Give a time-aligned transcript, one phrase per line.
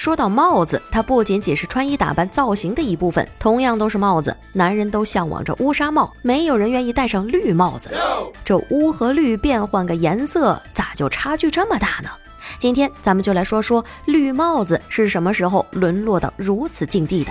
[0.00, 4.34] 说到帽子，它不仅仅是穿衣打扮造型的一部分，同样都是帽子。
[4.54, 7.90] 男人都向往着乌纱帽，没有人愿意戴上绿帽子。
[8.42, 12.08] 这乌和绿变换个颜色，咋就差距这么大呢？
[12.58, 17.30] 今天咱们就来说说绿帽子是什么时候沦落到如此境地的。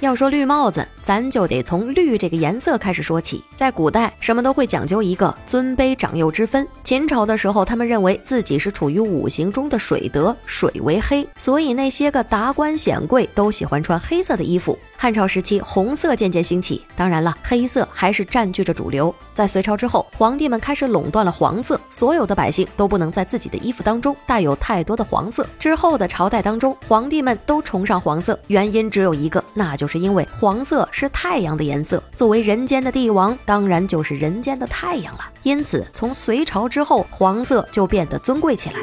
[0.00, 3.44] 要说绿帽子，咱就得从绿这个颜色开始说起。
[3.54, 6.66] 在古代，什么都会讲究一个尊卑长幼之分。
[6.82, 14.78] 秦朝的时候，他们认为自己是处于五行中的水德，水为黑，所以那些个达官显贵都喜欢穿黑色的衣服。
[14.96, 19.14] 汉朝时期，红色渐渐兴起，当然了，黑色还是占据着主流。
[19.34, 25.46] 在隋朝之后，皇帝们开始垄断了黄色，所有的百姓都不能在自己的衣服当中带有太多的黄色。
[25.58, 32.02] 之后的朝代当中，皇帝们都崇尚黄色，原因只有一个，那就是是因为黄色是太阳的颜色。
[32.16, 35.20] 作为人间的帝王，当然就是人间的太阳了。
[35.42, 38.76] 因此，从隋朝之后，黄色就变得尊贵起来。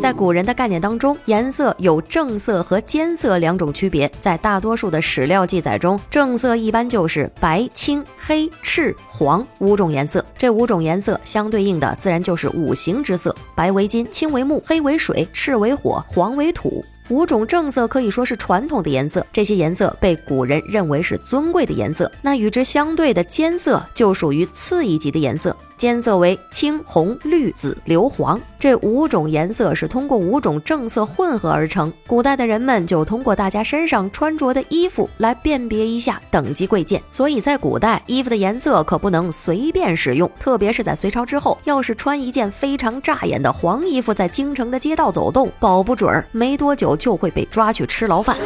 [0.00, 4.10] 在古人的概念当中，颜色有正色和间色两种区别。
[4.20, 10.22] 在大多数的史料记载中，正色一般就是白、青、黑、赤、黄五种颜色。
[10.36, 16.84] 这五种颜色相对应的，自然就是五行之色：白为金，青为木，黑为水，赤为火，黄为土。
[17.10, 22.10] 五种正色可以说是传统的颜色，这些颜色被古人认为是尊贵的颜色。
[22.22, 25.54] 那与之相对的间色就属于次一级的颜色。
[25.76, 31.92] 间色为青、红、绿、紫、硫、黄，这五种颜色是通过五种正色混合而成。
[32.06, 48.36] 古代的人们就通过大家身上穿着的衣服来辨别一下等级贵贱，所以在古代衣服的颜色可不能随便使用，特别是在隋朝之后，要是穿一件非常扎眼的黄衣服在京城的街道走动，保不准儿没多久就会被抓去吃牢饭。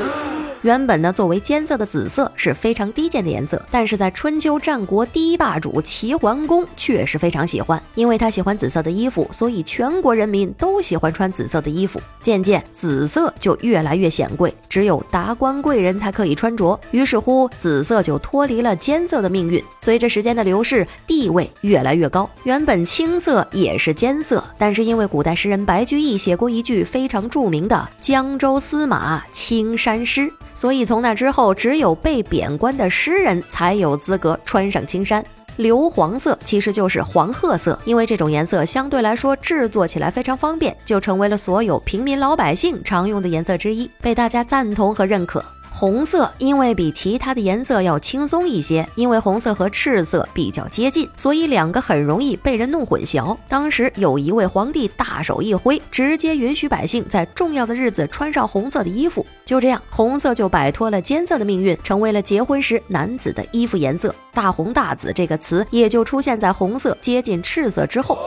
[0.62, 12.00] 原本呢，作为间色的紫色是非常低贱的颜色，但是在春秋战国第一霸主齐桓公确实非常喜欢，因为他喜欢紫色的衣服，所以全国人民都喜欢穿紫色的衣服。
[12.20, 16.78] 渐渐，紫色就越来越显贵，只有达官贵人才可以穿着。
[16.90, 19.62] 于是乎，紫色就脱离了间色的命运。
[19.80, 22.28] 随着时间的流逝，地位越来越高。
[22.42, 30.30] 原本青色也是间色，但是因为古代诗人白居易写过一句非常著名的“江州司马青衫诗”。
[30.58, 35.24] 所以从那之后，只有被贬官的诗人才有资格穿上青衫。
[35.58, 45.44] 硫黄色其实就是黄褐色，因为这种颜色相对来说制作起来非常方便，就成为了所有平民老百姓常用的颜色之一，被大家赞同和认可。
[45.78, 53.36] 红色因为比其他的颜色要轻松一些，因为红色和赤色比较接近，所以两个很容易被人弄混淆。
[53.48, 64.12] 当时有一位皇帝大手一挥，直接允许百姓在重要的日子穿上红色的衣服，就这样，红色就摆脱了间色的命运，成为了结婚时男子的衣服颜色。
[64.34, 68.18] 大红大紫这个词也就出现在红色接近赤色之后。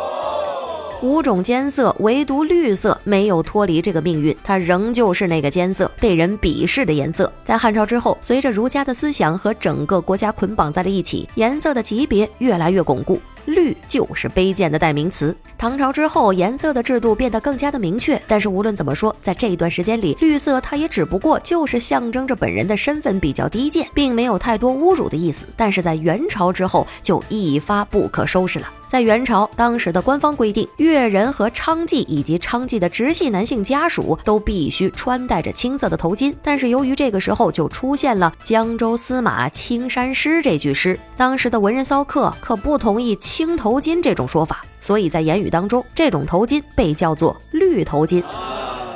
[1.01, 7.31] 五种间色，唯独绿色没有脱离这个命运，它仍旧是那个间色，被人鄙视的颜色。
[7.43, 13.19] 在汉朝之后，随着儒家的思想和整个国家捆绑在了一起，颜色的级别越来越巩固。
[13.45, 15.35] 绿就是卑贱的代名词。
[15.57, 18.19] 唐朝之后，颜色的制度变得更加的明确。
[18.27, 25.45] 但是无论怎么说，在这一段时间里，绿色它也只不过就是象征着本人的身份比较低贱，并没有太多侮辱的意思。
[25.55, 28.67] 但是在元朝之后，就一发不可收拾了。
[28.87, 36.33] 在元朝，当时的官方规定，越人和娼妓以及娼妓的直系男性家属都必须穿戴着青色的头巾。
[36.43, 48.21] 但是由于这个时候就出现了“江州司马青衫诗”这句诗，当时的文人骚客可不同意青头巾这种说法，所以在言语当中，这种头巾被叫做绿头巾。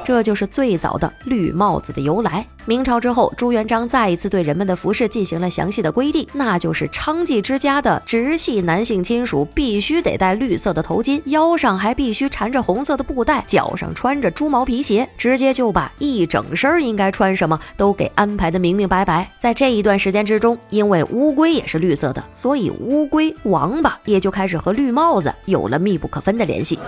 [0.04, 2.46] 这就是最早的绿帽子的由来。
[2.68, 19.32] 明朝之后，朱元璋再一次对人们的服饰进行了详细的规定，那就是娼妓之家的直系男性亲属必须得戴绿色的头巾，腰上还必须缠着红色的布带，脚上穿着猪毛皮鞋，直接就把一整身应该穿什么都给安排的明明白白。
[19.38, 26.80] 在这一段时间之中，因为乌龟也是绿色的，所以乌龟、王八也就开始和绿帽子有了密不可分的联系。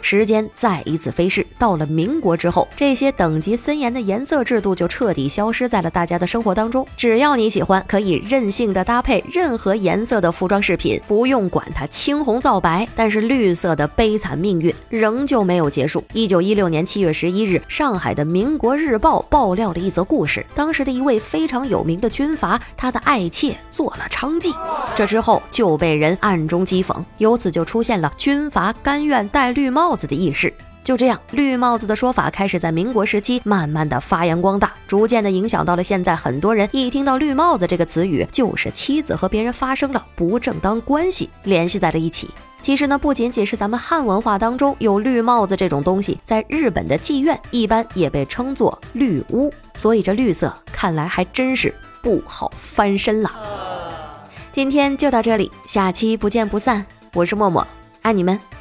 [0.00, 6.84] 时间再一次飞逝，到了民国之后，这些等级森严的颜色制度就彻底消失在了大家的生活当中。
[6.96, 12.84] 只要你喜欢，可以任性的搭配任何颜色的服装饰品，不用管它青红皂白。
[12.96, 16.02] 但是绿色的悲惨命运仍旧没有结束。
[16.14, 24.52] 一九一六年七月十一日，上海的《民国日报》爆料了一则故事：当时的一位非常有名的军阀，他的爱妾做了娼妓，
[24.96, 30.52] 这之后就被人暗中讥讽，由此就出现了军阀甘愿戴绿帽子的轶事。
[30.84, 36.16] 就这样，绿帽子的说法开始在民国时期慢慢的发扬光大，逐渐的影响到了现在。
[36.16, 42.30] 很多人一听到绿帽子这个词语，就是妻子和别人发生了不正当关系，联系在了一起。
[42.62, 49.52] 其实呢，不仅仅是咱们汉文化当中有绿帽子这种东西，在日本的妓院一般也被称作绿屋。
[49.74, 51.72] 所以这绿色看来还真是
[52.02, 53.30] 不好翻身了。
[54.50, 56.84] 今天就到这里，下期不见不散。
[57.14, 57.64] 我是默默，
[58.02, 58.57] 爱你们。